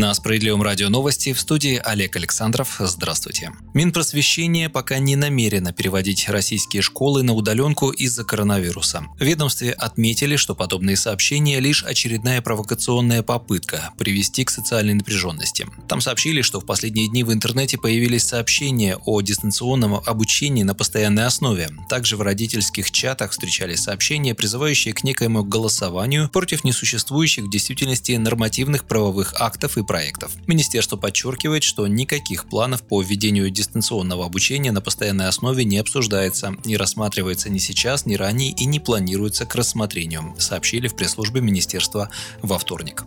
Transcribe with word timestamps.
На 0.00 0.14
Справедливом 0.14 0.62
радио 0.62 0.88
новости 0.88 1.34
в 1.34 1.40
студии 1.40 1.78
Олег 1.84 2.16
Александров. 2.16 2.76
Здравствуйте. 2.78 3.52
Минпросвещение 3.74 4.70
пока 4.70 4.98
не 4.98 5.14
намерено 5.14 5.74
переводить 5.74 6.26
российские 6.30 6.80
школы 6.80 7.22
на 7.22 7.34
удаленку 7.34 7.90
из-за 7.90 8.24
коронавируса. 8.24 9.04
В 9.18 9.22
ведомстве 9.22 9.72
отметили, 9.72 10.36
что 10.36 10.54
подобные 10.54 10.96
сообщения– 10.96 11.60
лишь 11.60 11.84
очередная 11.84 12.40
провокационная 12.40 13.22
попытка 13.22 13.90
привести 13.98 14.46
к 14.46 14.50
социальной 14.50 14.94
напряженности. 14.94 15.66
Там 15.86 16.00
сообщили, 16.00 16.40
что 16.40 16.60
в 16.60 16.64
последние 16.64 17.08
дни 17.08 17.22
в 17.22 17.30
интернете 17.30 17.76
появились 17.76 18.24
сообщения 18.24 18.96
о 19.04 19.20
дистанционном 19.20 19.96
обучении 19.96 20.62
на 20.62 20.74
постоянной 20.74 21.26
основе. 21.26 21.68
Также 21.90 22.16
в 22.16 22.22
родительских 22.22 22.90
чатах 22.90 23.32
встречались 23.32 23.80
сообщения, 23.82 24.34
призывающие 24.34 24.94
к 24.94 25.04
некоему 25.04 25.44
голосованию 25.44 26.30
против 26.30 26.64
несуществующих 26.64 27.44
в 27.44 27.50
действительности 27.50 28.12
нормативных 28.12 28.86
правовых 28.86 29.34
актов 29.38 29.76
и 29.76 29.89
проектов. 29.90 30.30
Министерство 30.46 30.96
подчеркивает, 30.96 31.64
что 31.64 31.84
никаких 31.88 32.48
планов 32.48 32.84
по 32.84 33.02
введению 33.02 33.50
дистанционного 33.50 34.24
обучения 34.24 34.70
на 34.70 34.80
постоянной 34.80 35.26
основе 35.26 35.64
не 35.64 35.78
обсуждается, 35.78 36.54
не 36.64 36.76
рассматривается 36.76 37.50
ни 37.50 37.58
сейчас, 37.58 38.06
ни 38.06 38.14
ранее 38.14 38.52
и 38.52 38.66
не 38.66 38.78
планируется 38.78 39.46
к 39.46 39.54
рассмотрению, 39.56 40.36
сообщили 40.38 40.86
в 40.86 40.94
пресс-службе 40.94 41.40
министерства 41.40 42.08
во 42.40 42.56
вторник. 42.56 43.02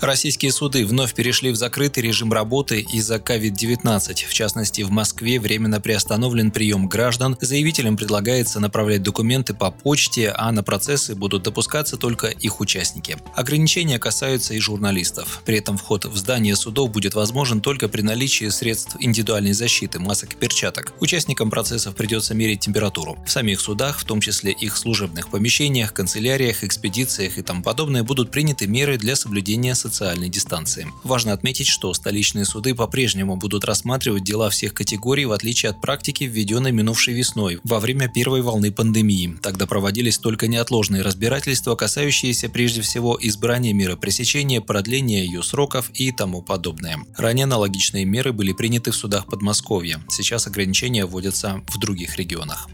Российские 0.00 0.52
суды 0.52 0.86
вновь 0.86 1.12
перешли 1.12 1.50
в 1.50 1.56
закрытый 1.56 2.04
режим 2.04 2.32
работы 2.32 2.80
из-за 2.80 3.16
COVID-19. 3.16 4.26
В 4.26 4.32
частности, 4.32 4.82
в 4.82 4.90
Москве 4.90 5.40
временно 5.40 5.80
приостановлен 5.80 6.52
прием 6.52 6.88
граждан. 6.88 7.36
Заявителям 7.40 7.96
предлагается 7.96 8.60
направлять 8.60 9.02
документы 9.02 9.54
по 9.54 9.72
почте, 9.72 10.30
а 10.30 10.52
на 10.52 10.62
процессы 10.62 11.16
будут 11.16 11.42
допускаться 11.42 11.96
только 11.96 12.28
их 12.28 12.60
участники. 12.60 13.16
Ограничения 13.34 13.98
касаются 13.98 14.54
и 14.54 14.60
журналистов. 14.60 15.42
При 15.44 15.58
этом 15.58 15.76
вход 15.76 16.04
в 16.04 16.16
здание 16.16 16.54
судов 16.54 16.92
будет 16.92 17.14
возможен 17.14 17.60
только 17.60 17.88
при 17.88 18.02
наличии 18.02 18.48
средств 18.50 18.96
индивидуальной 19.00 19.52
защиты, 19.52 19.98
масок 19.98 20.34
и 20.34 20.36
перчаток. 20.36 20.92
Участникам 21.00 21.50
процессов 21.50 21.96
придется 21.96 22.34
мерить 22.34 22.60
температуру. 22.60 23.18
В 23.26 23.30
самих 23.30 23.60
судах, 23.60 23.98
в 23.98 24.04
том 24.04 24.20
числе 24.20 24.52
их 24.52 24.76
служебных 24.76 25.28
помещениях, 25.28 25.92
канцеляриях, 25.92 26.62
экспедициях 26.62 27.36
и 27.36 27.42
тому 27.42 27.64
подобное, 27.64 28.04
будут 28.04 28.30
приняты 28.30 28.68
меры 28.68 28.96
для 28.96 29.16
соблюдения 29.16 29.74
социальных 29.74 29.87
социальной 29.88 30.28
дистанции. 30.28 30.86
Важно 31.02 31.32
отметить, 31.32 31.66
что 31.66 31.92
столичные 31.94 32.44
суды 32.44 32.74
по-прежнему 32.74 33.36
будут 33.36 33.64
рассматривать 33.64 34.24
дела 34.24 34.50
всех 34.50 34.74
категорий, 34.74 35.24
в 35.24 35.32
отличие 35.32 35.70
от 35.70 35.80
практики, 35.80 36.24
введенной 36.24 36.72
минувшей 36.72 37.14
весной, 37.14 37.60
во 37.64 37.80
время 37.80 38.08
первой 38.08 38.42
волны 38.42 38.70
пандемии. 38.70 39.36
Тогда 39.42 39.66
проводились 39.66 40.18
только 40.18 40.46
неотложные 40.46 41.02
разбирательства, 41.02 41.74
касающиеся 41.74 42.48
прежде 42.48 42.82
всего 42.82 43.18
избрания 43.20 43.72
меры 43.72 43.96
пресечения, 43.96 44.60
продления 44.60 45.24
ее 45.24 45.42
сроков 45.42 45.90
и 45.94 46.12
тому 46.12 46.42
подобное. 46.42 46.98
Ранее 47.16 47.44
аналогичные 47.44 48.04
меры 48.04 48.32
были 48.32 48.52
приняты 48.52 48.90
в 48.90 48.96
судах 48.96 49.26
Подмосковья. 49.26 50.00
Сейчас 50.10 50.46
ограничения 50.46 51.06
вводятся 51.06 51.62
в 51.68 51.78
других 51.78 52.16
регионах. 52.16 52.68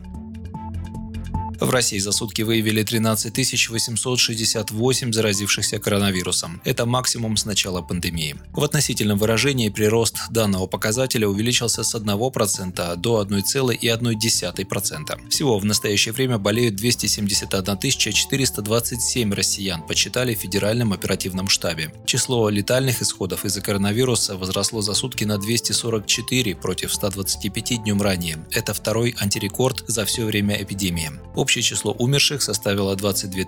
В 1.64 1.70
России 1.70 1.98
за 1.98 2.12
сутки 2.12 2.42
выявили 2.42 2.82
13 2.82 3.70
868 3.70 5.12
заразившихся 5.12 5.78
коронавирусом. 5.78 6.60
Это 6.62 6.84
максимум 6.84 7.38
с 7.38 7.46
начала 7.46 7.80
пандемии. 7.80 8.36
В 8.52 8.62
относительном 8.62 9.16
выражении 9.16 9.70
прирост 9.70 10.18
данного 10.28 10.66
показателя 10.66 11.26
увеличился 11.26 11.82
с 11.82 11.94
1% 11.94 12.96
до 12.96 13.22
1,1%. 13.22 15.28
Всего 15.30 15.58
в 15.58 15.64
настоящее 15.64 16.12
время 16.12 16.36
болеют 16.36 16.76
271 16.76 18.12
427 18.12 19.32
россиян, 19.32 19.80
почитали 19.86 20.34
в 20.34 20.40
Федеральном 20.40 20.92
оперативном 20.92 21.48
штабе. 21.48 21.94
Число 22.04 22.50
летальных 22.50 23.00
исходов 23.00 23.46
из-за 23.46 23.62
коронавируса 23.62 24.36
возросло 24.36 24.82
за 24.82 24.92
сутки 24.92 25.24
на 25.24 25.38
244 25.38 26.56
против 26.56 26.92
125 26.92 27.84
днем 27.84 28.02
ранее. 28.02 28.44
Это 28.50 28.74
второй 28.74 29.14
антирекорд 29.18 29.82
за 29.86 30.04
все 30.04 30.26
время 30.26 30.62
эпидемии. 30.62 31.10
Общий 31.34 31.53
Общее 31.54 31.62
число 31.62 31.92
умерших 31.92 32.42
составило 32.42 32.96
22 32.96 33.44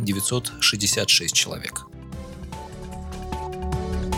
966 0.00 1.34
человек. 1.34 1.84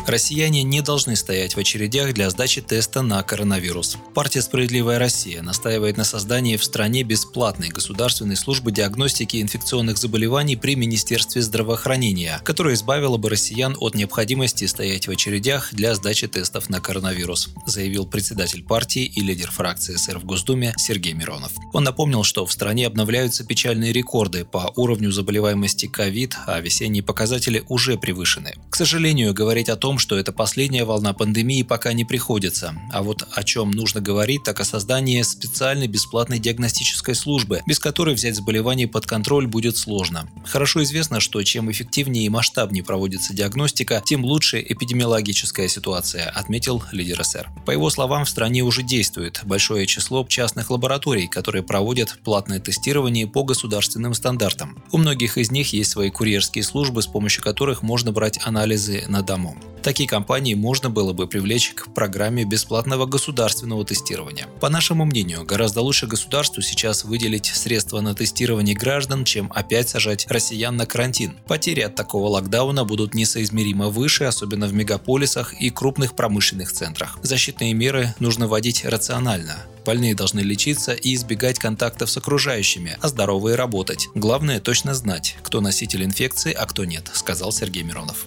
Россияне 0.06 0.62
не 0.62 0.82
должны 0.82 1.16
стоять 1.16 1.56
в 1.56 1.58
очередях 1.58 2.12
для 2.12 2.28
сдачи 2.28 2.60
теста 2.60 3.00
на 3.00 3.22
коронавирус. 3.22 3.96
Партия 4.12 4.42
«Справедливая 4.42 4.98
Россия» 4.98 5.40
настаивает 5.40 5.96
на 5.96 6.04
создании 6.04 6.58
в 6.58 6.64
стране 6.64 7.04
бесплатной 7.04 7.70
государственной 7.70 8.36
службы 8.36 8.70
диагностики 8.70 9.40
инфекционных 9.40 9.96
заболеваний 9.96 10.56
при 10.56 10.76
Министерстве 10.76 11.40
здравоохранения, 11.40 12.38
которая 12.44 12.74
избавила 12.74 13.16
бы 13.16 13.30
россиян 13.30 13.76
от 13.80 13.94
необходимости 13.94 14.66
стоять 14.66 15.08
в 15.08 15.10
очередях 15.10 15.72
для 15.72 15.94
сдачи 15.94 16.28
тестов 16.28 16.68
на 16.68 16.80
коронавирус, 16.80 17.48
заявил 17.64 18.06
председатель 18.06 18.62
партии 18.62 19.04
и 19.06 19.22
лидер 19.22 19.50
фракции 19.50 19.96
СР 19.96 20.18
в 20.18 20.26
Госдуме 20.26 20.74
Сергей 20.76 21.14
Миронов. 21.14 21.52
Он 21.72 21.82
напомнил, 21.82 22.24
что 22.24 22.44
в 22.44 22.52
стране 22.52 22.86
обновляются 22.86 23.42
печальные 23.42 23.92
рекорды 23.94 24.44
по 24.44 24.70
уровню 24.76 25.10
заболеваемости 25.12 25.86
ковид, 25.86 26.36
а 26.46 26.60
весенние 26.60 27.02
показатели 27.02 27.64
уже 27.68 27.96
превышены. 27.96 28.54
К 28.68 28.76
сожалению, 28.76 29.32
говорить 29.32 29.70
о 29.70 29.76
том, 29.76 29.93
том, 29.94 30.00
что 30.00 30.18
это 30.18 30.32
последняя 30.32 30.84
волна 30.84 31.12
пандемии 31.12 31.62
пока 31.62 31.92
не 31.92 32.04
приходится. 32.04 32.74
А 32.92 33.04
вот 33.04 33.28
о 33.30 33.44
чем 33.44 33.70
нужно 33.70 34.00
говорить, 34.00 34.42
так 34.42 34.58
о 34.58 34.64
создании 34.64 35.22
специальной 35.22 35.86
бесплатной 35.86 36.40
диагностической 36.40 37.14
службы, 37.14 37.62
без 37.64 37.78
которой 37.78 38.16
взять 38.16 38.34
заболевание 38.34 38.88
под 38.88 39.06
контроль 39.06 39.46
будет 39.46 39.76
сложно. 39.76 40.28
Хорошо 40.44 40.82
известно, 40.82 41.20
что 41.20 41.40
чем 41.44 41.70
эффективнее 41.70 42.26
и 42.26 42.28
масштабнее 42.28 42.82
проводится 42.82 43.34
диагностика, 43.34 44.02
тем 44.04 44.24
лучше 44.24 44.64
эпидемиологическая 44.68 45.68
ситуация, 45.68 46.28
отметил 46.28 46.82
лидер 46.90 47.22
СР. 47.24 47.48
По 47.64 47.70
его 47.70 47.88
словам, 47.88 48.24
в 48.24 48.28
стране 48.28 48.62
уже 48.62 48.82
действует 48.82 49.42
большое 49.44 49.86
число 49.86 50.26
частных 50.28 50.70
лабораторий, 50.70 51.28
которые 51.28 51.62
проводят 51.62 52.18
платное 52.24 52.58
тестирование 52.58 53.28
по 53.28 53.44
государственным 53.44 54.12
стандартам. 54.14 54.82
У 54.90 54.98
многих 54.98 55.38
из 55.38 55.52
них 55.52 55.72
есть 55.72 55.92
свои 55.92 56.10
курьерские 56.10 56.64
службы, 56.64 57.00
с 57.00 57.06
помощью 57.06 57.44
которых 57.44 57.82
можно 57.82 58.10
брать 58.10 58.40
анализы 58.44 59.04
на 59.06 59.22
дому. 59.22 59.56
Такие 59.84 60.08
компании 60.08 60.54
можно 60.54 60.88
было 60.88 61.12
бы 61.12 61.26
привлечь 61.26 61.74
к 61.74 61.92
программе 61.92 62.44
бесплатного 62.44 63.04
государственного 63.04 63.84
тестирования. 63.84 64.46
По 64.58 64.70
нашему 64.70 65.04
мнению, 65.04 65.44
гораздо 65.44 65.82
лучше 65.82 66.06
государству 66.06 66.62
сейчас 66.62 67.04
выделить 67.04 67.52
средства 67.54 68.00
на 68.00 68.14
тестирование 68.14 68.74
граждан, 68.74 69.26
чем 69.26 69.52
опять 69.54 69.90
сажать 69.90 70.26
россиян 70.30 70.74
на 70.74 70.86
карантин. 70.86 71.36
Потери 71.46 71.82
от 71.82 71.96
такого 71.96 72.28
локдауна 72.28 72.86
будут 72.86 73.12
несоизмеримо 73.12 73.90
выше, 73.90 74.24
особенно 74.24 74.68
в 74.68 74.72
мегаполисах 74.72 75.52
и 75.52 75.68
крупных 75.68 76.16
промышленных 76.16 76.72
центрах. 76.72 77.18
Защитные 77.20 77.74
меры 77.74 78.14
нужно 78.20 78.48
вводить 78.48 78.86
рационально. 78.86 79.66
Больные 79.84 80.14
должны 80.14 80.40
лечиться 80.40 80.94
и 80.94 81.14
избегать 81.14 81.58
контактов 81.58 82.10
с 82.10 82.16
окружающими, 82.16 82.96
а 83.02 83.08
здоровые 83.08 83.54
работать. 83.54 84.08
Главное 84.14 84.60
точно 84.60 84.94
знать, 84.94 85.36
кто 85.42 85.60
носитель 85.60 86.04
инфекции, 86.04 86.54
а 86.54 86.64
кто 86.64 86.86
нет, 86.86 87.10
сказал 87.12 87.52
Сергей 87.52 87.82
Миронов. 87.82 88.24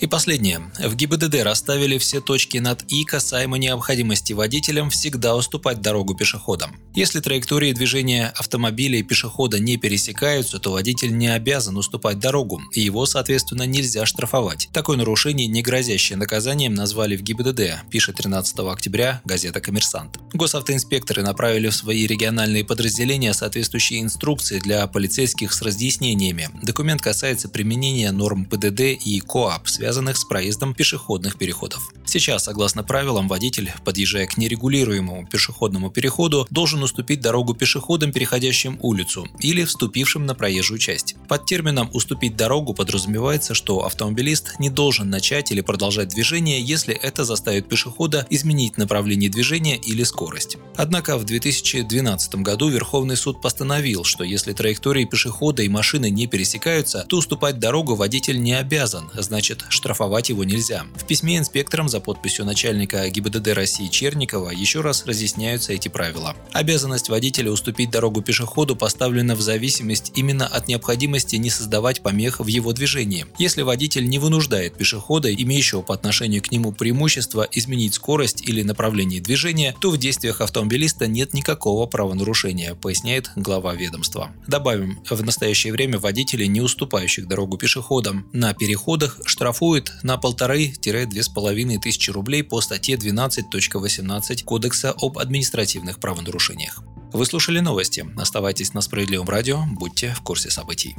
И 0.00 0.06
последнее. 0.06 0.62
В 0.82 0.96
ГИБДД 0.96 1.42
расставили 1.42 1.98
все 1.98 2.22
точки 2.22 2.56
над 2.56 2.84
«и» 2.88 3.04
касаемо 3.04 3.58
необходимости 3.58 4.32
водителям 4.32 4.88
всегда 4.88 5.36
уступать 5.36 5.82
дорогу 5.82 6.14
пешеходам. 6.14 6.74
Если 6.94 7.20
траектории 7.20 7.72
движения 7.72 8.32
автомобиля 8.34 8.98
и 8.98 9.02
пешехода 9.02 9.58
не 9.58 9.76
пересекаются, 9.76 10.58
то 10.58 10.72
водитель 10.72 11.14
не 11.16 11.28
обязан 11.28 11.76
уступать 11.76 12.18
дорогу, 12.18 12.62
и 12.72 12.80
его, 12.80 13.04
соответственно, 13.04 13.64
нельзя 13.64 14.06
штрафовать. 14.06 14.70
Такое 14.72 14.96
нарушение, 14.96 15.46
не 15.46 15.60
грозящее 15.60 16.16
наказанием, 16.16 16.72
назвали 16.72 17.14
в 17.14 17.22
ГИБДД, 17.22 17.90
пишет 17.90 18.16
13 18.16 18.58
октября 18.60 19.20
газета 19.26 19.60
«Коммерсант». 19.60 20.18
Госавтоинспекторы 20.32 21.22
направили 21.22 21.68
в 21.68 21.74
свои 21.74 22.06
региональные 22.06 22.64
подразделения 22.64 23.34
соответствующие 23.34 24.00
инструкции 24.00 24.60
для 24.60 24.86
полицейских 24.86 25.52
с 25.52 25.60
разъяснениями. 25.60 26.48
Документ 26.62 27.02
касается 27.02 27.50
применения 27.50 28.10
норм 28.12 28.46
ПДД 28.46 28.80
и 28.80 29.20
КОАП, 29.20 29.68
связанных 29.68 29.89
связанных 29.90 30.18
с 30.18 30.24
проездом 30.24 30.72
пешеходных 30.72 31.36
переходов. 31.36 31.90
Сейчас, 32.06 32.44
согласно 32.44 32.84
правилам, 32.84 33.26
водитель, 33.26 33.72
подъезжая 33.84 34.28
к 34.28 34.36
нерегулируемому 34.36 35.26
пешеходному 35.26 35.90
переходу, 35.90 36.46
должен 36.48 36.80
уступить 36.84 37.20
дорогу 37.20 37.54
пешеходам, 37.54 38.12
переходящим 38.12 38.78
улицу, 38.82 39.26
или 39.40 39.64
вступившим 39.64 40.26
на 40.26 40.36
проезжую 40.36 40.78
часть. 40.78 41.16
Под 41.26 41.44
термином 41.44 41.90
«уступить 41.92 42.36
дорогу» 42.36 42.72
подразумевается, 42.72 43.54
что 43.54 43.84
автомобилист 43.84 44.60
не 44.60 44.70
должен 44.70 45.10
начать 45.10 45.50
или 45.50 45.60
продолжать 45.60 46.10
движение, 46.10 46.62
если 46.62 46.94
это 46.94 47.24
заставит 47.24 47.68
пешехода 47.68 48.24
изменить 48.30 48.78
направление 48.78 49.28
движения 49.28 49.76
или 49.76 50.04
скорость. 50.04 50.56
Однако 50.76 51.18
в 51.18 51.24
2012 51.24 52.36
году 52.36 52.68
Верховный 52.68 53.16
суд 53.16 53.42
постановил, 53.42 54.04
что 54.04 54.22
если 54.22 54.52
траектории 54.52 55.04
пешехода 55.04 55.64
и 55.64 55.68
машины 55.68 56.10
не 56.10 56.28
пересекаются, 56.28 57.04
то 57.08 57.18
уступать 57.18 57.58
дорогу 57.58 57.96
водитель 57.96 58.40
не 58.40 58.52
обязан, 58.52 59.10
значит 59.14 59.64
штрафовать 59.80 60.28
его 60.28 60.44
нельзя. 60.44 60.84
В 60.94 61.06
письме 61.06 61.38
инспекторам 61.38 61.88
за 61.88 62.00
подписью 62.00 62.44
начальника 62.44 63.08
ГИБДД 63.08 63.48
России 63.54 63.88
Черникова 63.88 64.50
еще 64.50 64.82
раз 64.82 65.06
разъясняются 65.06 65.72
эти 65.72 65.88
правила. 65.88 66.36
Обязанность 66.52 67.08
водителя 67.08 67.50
уступить 67.50 67.90
дорогу 67.90 68.20
пешеходу 68.20 68.76
поставлена 68.76 69.34
в 69.34 69.40
зависимость 69.40 70.12
именно 70.16 70.46
от 70.46 70.68
необходимости 70.68 71.36
не 71.36 71.48
создавать 71.48 72.02
помех 72.02 72.40
в 72.40 72.46
его 72.46 72.74
движении. 72.74 73.24
Если 73.38 73.62
водитель 73.62 74.06
не 74.06 74.18
вынуждает 74.18 74.74
пешехода, 74.74 75.34
имеющего 75.34 75.80
по 75.80 75.94
отношению 75.94 76.42
к 76.42 76.50
нему 76.50 76.72
преимущество, 76.72 77.48
изменить 77.50 77.94
скорость 77.94 78.42
или 78.46 78.62
направление 78.62 79.22
движения, 79.22 79.74
то 79.80 79.90
в 79.90 79.96
действиях 79.96 80.42
автомобилиста 80.42 81.06
нет 81.06 81.32
никакого 81.32 81.86
правонарушения, 81.86 82.74
поясняет 82.74 83.30
глава 83.34 83.74
ведомства. 83.74 84.30
Добавим, 84.46 85.00
в 85.08 85.22
настоящее 85.22 85.72
время 85.72 85.98
водителей, 85.98 86.48
не 86.48 86.60
уступающих 86.60 87.26
дорогу 87.26 87.56
пешеходам, 87.56 88.28
на 88.34 88.52
переходах 88.52 89.18
штрафуют 89.24 89.69
на 90.02 90.16
полторы-две 90.16 91.22
с 91.22 91.28
половиной 91.28 91.78
тысячи 91.78 92.10
рублей 92.10 92.42
по 92.42 92.60
статье 92.60 92.96
12.18 92.96 94.44
Кодекса 94.44 94.94
об 95.00 95.18
административных 95.18 96.00
правонарушениях. 96.00 96.82
Вы 97.12 97.26
слушали 97.26 97.60
новости. 97.60 98.06
Оставайтесь 98.16 98.74
на 98.74 98.80
Справедливом 98.80 99.28
радио, 99.28 99.64
будьте 99.66 100.14
в 100.16 100.20
курсе 100.22 100.50
событий. 100.50 100.96